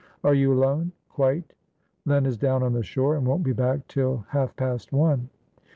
"Are 0.23 0.33
you 0.33 0.51
alone?" 0.51 0.93
"Quite. 1.11 1.53
Len 2.07 2.25
is 2.25 2.35
down 2.35 2.63
on 2.63 2.73
the 2.73 2.81
shore, 2.81 3.15
and 3.17 3.27
won't 3.27 3.43
be 3.43 3.53
back 3.53 3.87
till 3.87 4.25
half 4.29 4.55
past 4.55 4.91
one." 4.91 5.29